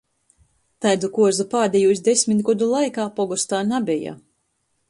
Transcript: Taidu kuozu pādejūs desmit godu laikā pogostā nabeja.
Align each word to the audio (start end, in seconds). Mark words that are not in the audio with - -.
Taidu 0.85 1.09
kuozu 1.17 1.45
pādejūs 1.51 2.03
desmit 2.09 2.41
godu 2.49 2.73
laikā 2.75 3.09
pogostā 3.21 3.65
nabeja. 3.73 4.19